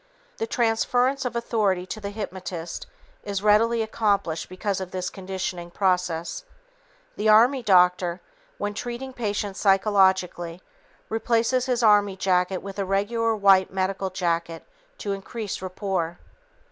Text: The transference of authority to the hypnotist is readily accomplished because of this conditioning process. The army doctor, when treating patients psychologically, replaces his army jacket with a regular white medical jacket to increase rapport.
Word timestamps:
The 0.37 0.47
transference 0.47 1.25
of 1.25 1.35
authority 1.35 1.85
to 1.85 2.01
the 2.01 2.09
hypnotist 2.09 2.87
is 3.23 3.43
readily 3.43 3.83
accomplished 3.83 4.49
because 4.49 4.81
of 4.81 4.89
this 4.89 5.11
conditioning 5.11 5.69
process. 5.69 6.43
The 7.17 7.29
army 7.29 7.61
doctor, 7.61 8.19
when 8.57 8.73
treating 8.73 9.13
patients 9.13 9.59
psychologically, 9.59 10.63
replaces 11.07 11.67
his 11.67 11.83
army 11.83 12.15
jacket 12.15 12.63
with 12.63 12.79
a 12.79 12.83
regular 12.85 13.35
white 13.35 13.71
medical 13.71 14.09
jacket 14.09 14.63
to 14.97 15.11
increase 15.11 15.61
rapport. 15.61 16.17